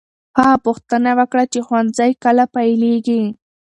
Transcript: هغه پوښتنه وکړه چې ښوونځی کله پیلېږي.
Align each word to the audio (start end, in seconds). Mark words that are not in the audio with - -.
هغه 0.37 0.55
پوښتنه 0.65 1.09
وکړه 1.19 1.43
چې 1.51 1.59
ښوونځی 1.67 2.11
کله 2.23 2.43
پیلېږي. 2.55 3.23